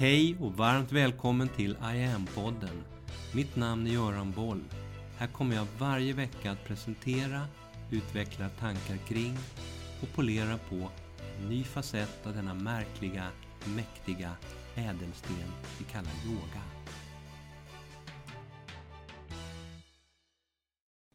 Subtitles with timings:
[0.00, 2.82] Hej och varmt välkommen till I am-podden.
[3.34, 4.60] Mitt namn är Göran Boll.
[5.16, 7.40] Här kommer jag varje vecka att presentera,
[7.90, 9.36] utveckla tankar kring
[10.02, 10.90] och polera på
[11.38, 13.26] en ny facett av denna märkliga,
[13.76, 14.30] mäktiga
[14.74, 15.36] ädelsten
[15.78, 16.62] vi kallar yoga.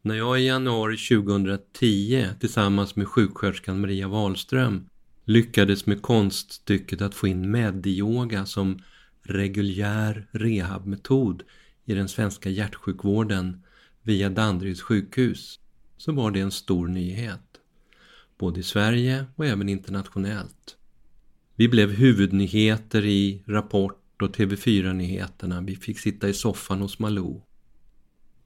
[0.02, 4.88] När jag i januari 2010 tillsammans med sjuksköterskan Maria Wahlström
[5.26, 8.78] lyckades med konststycket att få in medyoga som
[9.22, 11.42] reguljär rehabmetod
[11.84, 13.62] i den svenska hjärtsjukvården
[14.02, 15.60] via Danderyds sjukhus
[15.96, 17.42] så var det en stor nyhet.
[18.38, 20.76] Både i Sverige och även internationellt.
[21.56, 25.60] Vi blev huvudnyheter i Rapport och TV4-nyheterna.
[25.60, 27.42] Vi fick sitta i soffan hos Malou.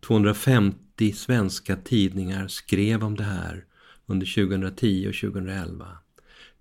[0.00, 3.64] 250 svenska tidningar skrev om det här
[4.06, 5.98] under 2010 och 2011.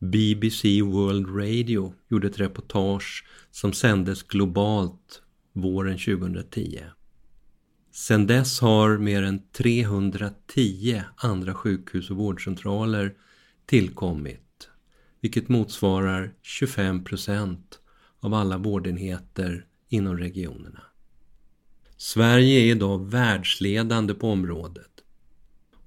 [0.02, 5.22] BBC World Radio gjorde ett reportage som sändes globalt
[5.54, 6.84] våren 2010.
[7.92, 13.14] Sedan dess har mer än 310 andra sjukhus och vårdcentraler
[13.66, 14.70] tillkommit,
[15.22, 17.80] vilket motsvarar 25 procent
[18.20, 20.84] av alla vårdenheter inom regionerna.
[21.98, 24.92] Sverige är idag världsledande på området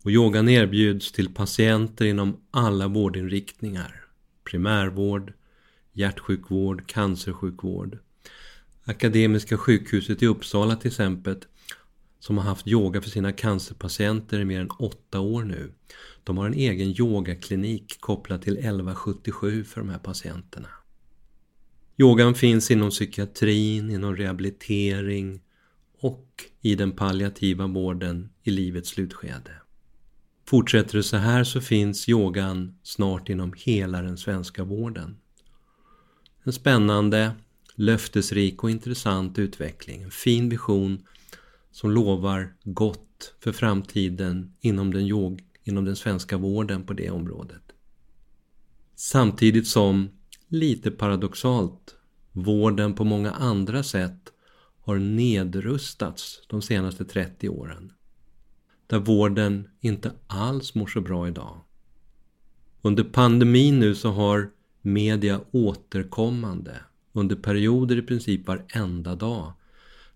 [0.02, 4.01] och yogan erbjuds till patienter inom alla vårdinriktningar
[4.44, 5.32] primärvård,
[5.92, 7.98] hjärtsjukvård, cancersjukvård.
[8.84, 11.36] Akademiska sjukhuset i Uppsala till exempel
[12.18, 15.72] som har haft yoga för sina cancerpatienter i mer än åtta år nu.
[16.24, 20.68] De har en egen yogaklinik kopplad till 1177 för de här patienterna.
[21.96, 25.40] Yogan finns inom psykiatrin, inom rehabilitering
[25.98, 29.61] och i den palliativa vården i livets slutskede.
[30.52, 35.16] Fortsätter det så här så finns yogan snart inom hela den svenska vården.
[36.42, 37.32] En spännande,
[37.74, 40.02] löftesrik och intressant utveckling.
[40.02, 41.06] En fin vision
[41.70, 47.62] som lovar gott för framtiden inom den, yog, inom den svenska vården på det området.
[48.94, 50.10] Samtidigt som,
[50.48, 51.96] lite paradoxalt,
[52.32, 54.32] vården på många andra sätt
[54.80, 57.92] har nedrustats de senaste 30 åren
[58.86, 61.60] där vården inte alls mår så bra idag.
[62.82, 64.50] Under pandemin nu så har
[64.82, 66.80] media återkommande,
[67.12, 69.52] under perioder i princip varenda dag,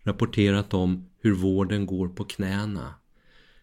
[0.03, 2.95] rapporterat om hur vården går på knäna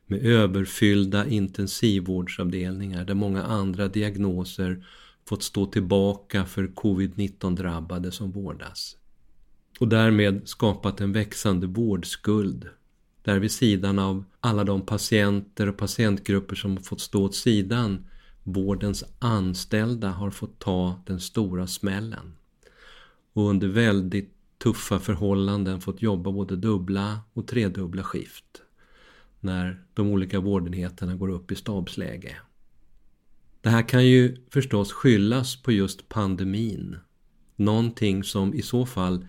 [0.05, 4.85] med överfyllda intensivvårdsavdelningar där många andra diagnoser
[5.25, 8.97] fått stå tillbaka för covid-19 drabbade som vårdas.
[9.79, 12.69] Och därmed skapat en växande vårdskuld
[13.23, 18.05] där vid sidan av alla de patienter och patientgrupper som fått stå åt sidan
[18.43, 22.33] vårdens anställda har fått ta den stora smällen.
[23.33, 24.33] Och under väldigt
[24.63, 28.61] tuffa förhållanden fått jobba både dubbla och tredubbla skift
[29.39, 32.35] när de olika vårdenheterna går upp i stabsläge.
[33.61, 36.97] Det här kan ju förstås skyllas på just pandemin.
[37.55, 39.27] Någonting som i så fall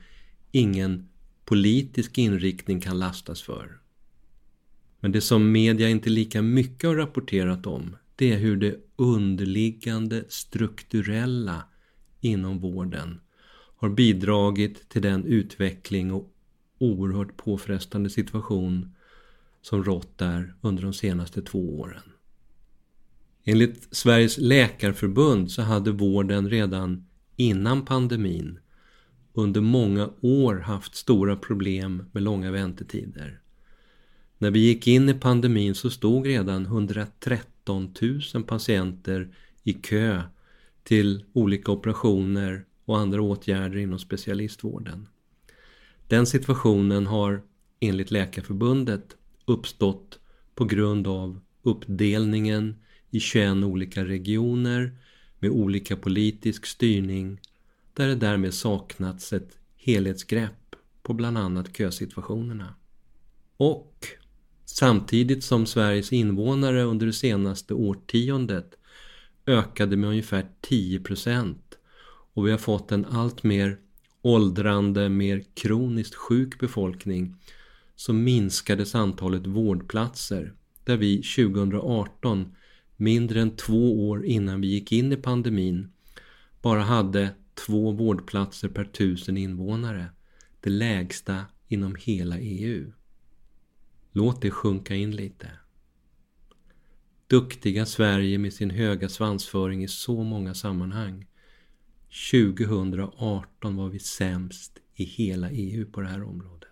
[0.50, 1.08] ingen
[1.44, 3.78] politisk inriktning kan lastas för.
[5.04, 10.24] Men det som media inte lika mycket har rapporterat om det är hur det underliggande
[10.28, 11.62] strukturella
[12.20, 13.20] inom vården
[13.76, 16.32] har bidragit till den utveckling och
[16.78, 18.94] oerhört påfrestande situation
[19.62, 22.02] som rått där under de senaste två åren.
[23.44, 28.58] Enligt Sveriges läkarförbund så hade vården redan innan pandemin
[29.32, 33.40] under många år haft stora problem med långa väntetider.
[34.44, 37.94] När vi gick in i pandemin så stod redan 113
[38.34, 40.22] 000 patienter i kö
[40.82, 45.08] till olika operationer och andra åtgärder inom specialistvården.
[46.08, 47.42] Den situationen har
[47.80, 50.18] enligt Läkarförbundet uppstått
[50.54, 52.76] på grund av uppdelningen
[53.10, 54.98] i 21 olika regioner
[55.38, 57.40] med olika politisk styrning
[57.94, 62.74] där det därmed saknats ett helhetsgrepp på bland annat kösituationerna.
[63.56, 64.06] Och
[64.64, 68.78] Samtidigt som Sveriges invånare under det senaste årtiondet
[69.46, 71.54] ökade med ungefär 10%
[72.34, 73.78] och vi har fått en allt mer
[74.22, 77.36] åldrande, mer kroniskt sjuk befolkning
[77.96, 80.52] så minskades antalet vårdplatser
[80.84, 82.54] där vi 2018,
[82.96, 85.92] mindre än två år innan vi gick in i pandemin,
[86.62, 87.30] bara hade
[87.66, 90.06] två vårdplatser per tusen invånare,
[90.60, 92.92] det lägsta inom hela EU.
[94.16, 95.50] Låt det sjunka in lite.
[97.26, 101.26] Duktiga Sverige med sin höga svansföring i så många sammanhang
[102.30, 106.68] 2018 var vi sämst i hela EU på det här området.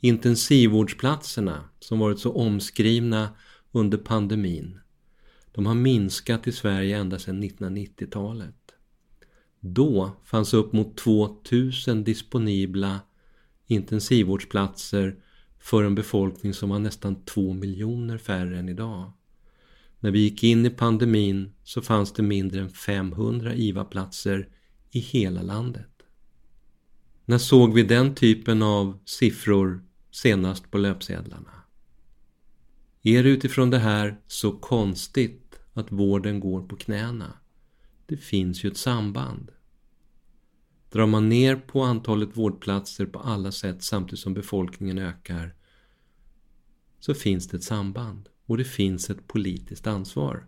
[0.00, 3.30] Intensivvårdsplatserna som varit så omskrivna
[3.72, 4.78] under pandemin,
[5.52, 8.74] de har minskat i Sverige ända sedan 1990-talet.
[9.60, 13.00] Då fanns upp mot 2000 disponibla
[13.66, 15.16] intensivvårdsplatser
[15.60, 19.12] för en befolkning som var nästan 2 miljoner färre än idag.
[20.00, 24.48] När vi gick in i pandemin så fanns det mindre än 500 IVA-platser
[24.90, 25.90] i hela landet.
[27.24, 31.50] När såg vi den typen av siffror senast på löpsedlarna?
[33.02, 37.32] Är det utifrån det här så konstigt att vården går på knäna?
[38.06, 39.50] Det finns ju ett samband.
[40.90, 45.54] Drar man ner på antalet vårdplatser på alla sätt samtidigt som befolkningen ökar
[47.00, 50.46] så finns det ett samband och det finns ett politiskt ansvar.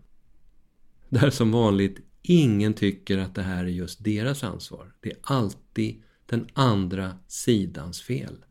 [1.08, 4.94] Där som vanligt ingen tycker att det här är just deras ansvar.
[5.00, 8.44] Det är alltid den andra sidans fel.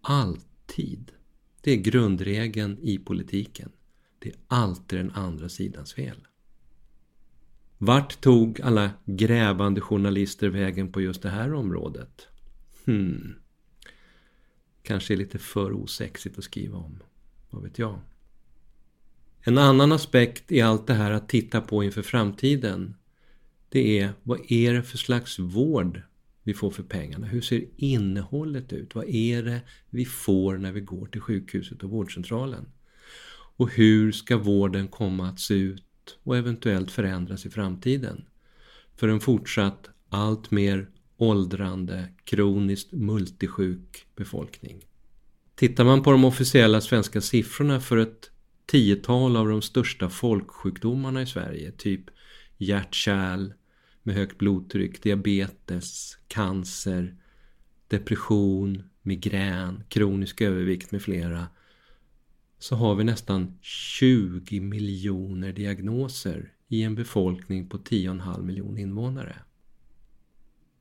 [0.00, 1.12] Alltid.
[1.60, 3.72] Det är grundregeln i politiken.
[4.18, 6.27] Det är alltid den andra sidans fel.
[7.78, 12.28] Vart tog alla grävande journalister vägen på just det här området?
[12.84, 13.34] Hmm.
[14.82, 17.02] Kanske är lite för osexigt att skriva om.
[17.50, 18.00] Vad vet jag?
[19.40, 22.94] En annan aspekt i allt det här att titta på inför framtiden
[23.68, 26.02] det är vad är det för slags vård
[26.42, 27.26] vi får för pengarna?
[27.26, 28.94] Hur ser innehållet ut?
[28.94, 29.60] Vad är det
[29.90, 32.72] vi får när vi går till sjukhuset och vårdcentralen?
[33.56, 35.87] Och hur ska vården komma att se ut
[36.22, 38.24] och eventuellt förändras i framtiden?
[38.96, 44.84] För en fortsatt allt mer åldrande, kroniskt multisjuk befolkning.
[45.54, 48.30] Tittar man på de officiella svenska siffrorna för ett
[48.66, 52.04] tiotal av de största folksjukdomarna i Sverige, typ
[52.56, 53.52] hjärt-kärl
[54.02, 57.14] med högt blodtryck, diabetes, cancer,
[57.88, 61.46] depression, migrän, kronisk övervikt med flera,
[62.58, 69.36] så har vi nästan 20 miljoner diagnoser i en befolkning på 10,5 miljoner invånare.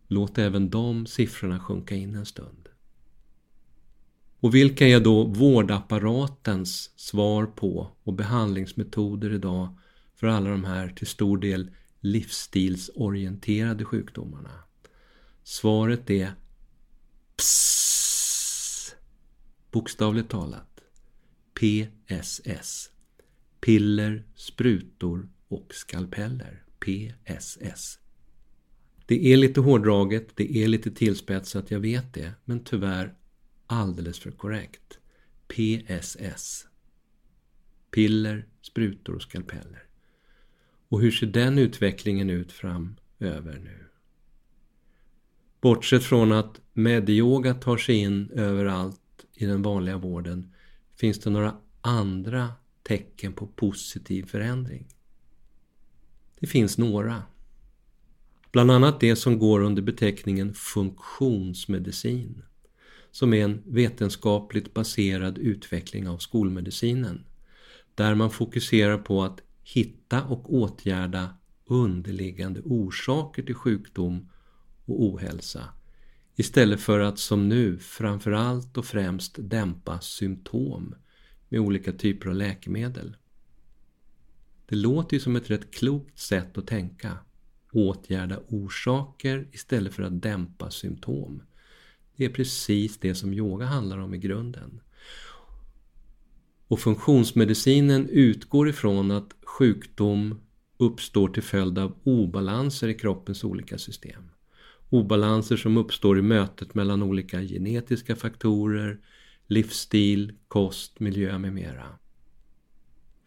[0.08, 2.70] Låt även de siffrorna sjunka in en stund.
[4.40, 9.78] Och vilka är då vårdapparatens svar på och behandlingsmetoder idag
[10.16, 14.52] för alla de här till stor del livsstilsorienterade sjukdomarna?
[15.44, 16.32] Svaret är
[17.38, 18.96] PSS.
[19.72, 20.82] Bokstavligt talat.
[21.60, 22.90] PSS.
[23.60, 26.64] Piller, sprutor och skalpeller.
[26.80, 28.00] PSS.
[29.06, 33.14] Det är lite hårdraget, det är lite tillspetsat, jag vet det, men tyvärr
[33.68, 35.00] alldeles för korrekt.
[35.48, 36.68] PSS.
[37.92, 39.84] Piller, sprutor och skalpeller.
[40.90, 43.86] Och hur ser den utvecklingen ut framöver nu?
[45.62, 50.54] Bortsett från att medyoga tar sig in överallt i den vanliga vården
[51.00, 52.50] finns det några andra
[52.84, 54.88] tecken på positiv förändring.
[56.40, 57.24] Det finns några.
[58.52, 62.44] Bland annat det som går under beteckningen funktionsmedicin
[63.12, 67.26] som är en vetenskapligt baserad utveckling av skolmedicinen.
[67.96, 71.30] Där man fokuserar på att hitta och åtgärda
[71.66, 74.30] underliggande orsaker till sjukdom
[74.86, 75.64] och ohälsa
[76.40, 80.96] istället för att som nu framförallt och främst dämpa symptom
[81.50, 83.18] med olika typer av läkemedel.
[84.66, 87.18] Det låter ju som ett rätt klokt sätt att tänka.
[87.72, 91.44] Åtgärda orsaker istället för att dämpa symptom.
[92.16, 94.82] Det är precis det som yoga handlar om i grunden.
[96.68, 100.42] Och funktionsmedicinen utgår ifrån att sjukdom
[100.78, 104.24] uppstår till följd av obalanser i kroppens olika system.
[104.90, 109.00] Obalanser som uppstår i mötet mellan olika genetiska faktorer,
[109.48, 112.00] livsstil, kost, miljö med mera.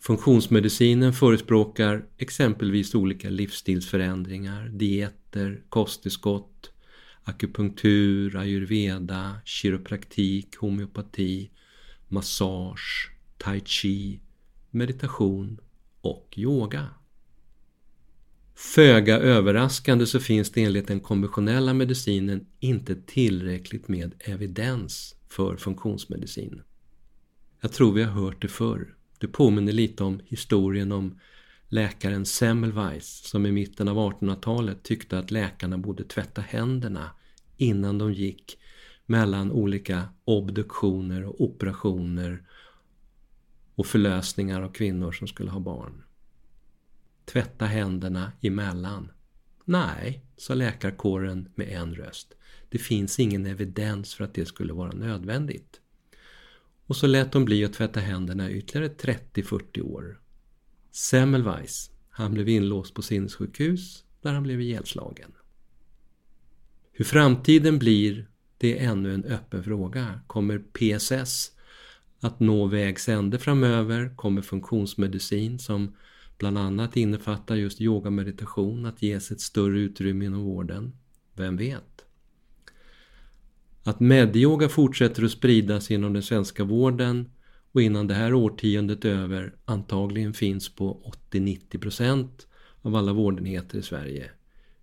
[0.01, 6.73] Funktionsmedicinen förespråkar exempelvis olika livsstilsförändringar, dieter, kosttillskott,
[7.25, 11.51] akupunktur, ayurveda, kiropraktik, homeopati,
[12.09, 14.21] massage, tai chi,
[14.71, 15.61] meditation
[16.01, 16.89] och yoga.
[18.63, 26.63] Föga överraskande så finns det enligt den konventionella medicinen inte tillräckligt med evidens för funktionsmedicin.
[27.61, 28.95] Jag tror vi har hört det förr.
[29.19, 31.19] Det påminner lite om historien om
[31.69, 37.11] läkaren Semmelweis som i mitten av 1800-talet tyckte att läkarna borde tvätta händerna
[37.57, 38.59] innan de gick
[39.07, 42.43] mellan olika obduktioner och operationer
[43.75, 46.03] och förlösningar av kvinnor som skulle ha barn.
[47.33, 49.11] Tvätta händerna emellan.
[49.65, 52.35] Nej, sa läkarkåren med en röst.
[52.69, 55.81] Det finns ingen evidens för att det skulle vara nödvändigt.
[56.87, 58.95] Och så lät de bli att tvätta händerna ytterligare
[59.35, 60.21] 30-40 år.
[60.91, 65.33] Semmelweis, han blev inlåst på sinnessjukhus där han blev ihjälslagen.
[66.93, 70.21] Hur framtiden blir, det är ännu en öppen fråga.
[70.27, 71.53] Kommer PSS
[72.21, 74.17] att nå vägs ände framöver?
[74.17, 75.95] Kommer funktionsmedicin som
[76.41, 80.93] bland annat innefattar just yoga meditation att ges ett större utrymme inom vården?
[81.35, 82.05] Vem vet?
[83.85, 87.31] Att medyoga fortsätter att spridas inom den svenska vården
[87.73, 92.29] och innan det här årtiondet är över antagligen finns på 80-90%
[92.83, 94.31] av alla vårdenheter i Sverige.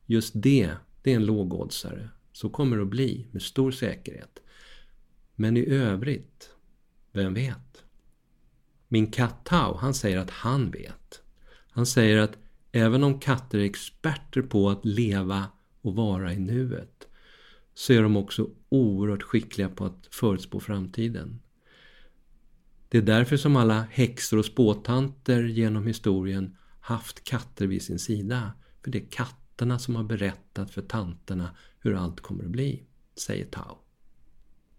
[0.06, 0.72] Just det,
[1.04, 2.10] det är en lågoddsare.
[2.32, 4.40] Så kommer det att bli med stor säkerhet.
[5.36, 6.50] Men i övrigt,
[7.12, 7.84] vem vet?
[8.88, 10.97] Min katt Tao, han säger att han vet.
[11.78, 12.38] Han säger att
[12.72, 15.46] även om katter är experter på att leva
[15.82, 17.08] och vara i nuet
[17.74, 21.40] så är de också oerhört skickliga på att förutspå framtiden.
[22.90, 28.52] Det är därför som alla häxor och spåtanter genom historien haft katter vid sin sida.
[28.84, 32.84] För det är katterna som har berättat för tanterna hur allt kommer att bli,
[33.16, 33.78] säger Tao.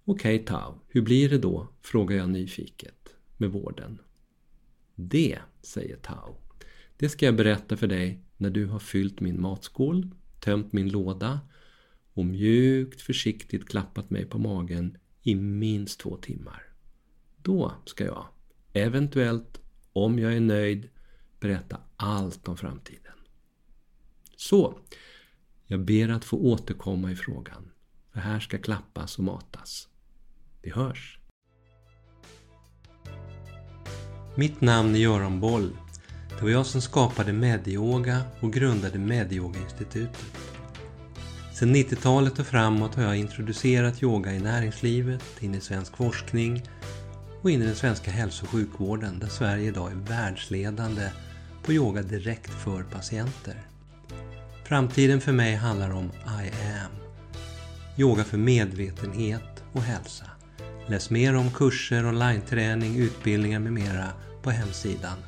[0.04, 1.68] Okej okay, Tao, hur blir det då?
[1.82, 3.98] frågar jag nyfiket med vården.
[4.94, 6.47] Det, säger Tao
[6.98, 11.40] det ska jag berätta för dig när du har fyllt min matskål, tömt min låda
[12.12, 16.62] och mjukt försiktigt klappat mig på magen i minst två timmar.
[17.42, 18.26] Då ska jag,
[18.72, 19.60] eventuellt
[19.92, 20.88] om jag är nöjd,
[21.40, 23.12] berätta allt om framtiden.
[24.36, 24.78] Så,
[25.66, 27.70] jag ber att få återkomma i frågan.
[28.12, 29.88] För här ska klappas och matas.
[30.62, 31.18] Vi hörs!
[34.36, 35.70] Mitt namn är Göran Boll.
[36.38, 40.26] Det var jag som skapade Medioga och grundade Medioga-institutet.
[41.54, 46.62] Sedan 90-talet och framåt har jag introducerat yoga i näringslivet, in i svensk forskning
[47.42, 51.10] och in i den svenska hälso och sjukvården där Sverige idag är världsledande
[51.62, 53.62] på yoga direkt för patienter.
[54.64, 56.92] Framtiden för mig handlar om I am.
[57.96, 60.24] Yoga för medvetenhet och hälsa.
[60.88, 64.06] Läs mer om kurser, online-träning, utbildningar med mera
[64.42, 65.27] på hemsidan